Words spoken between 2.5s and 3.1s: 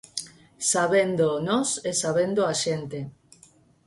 a xente.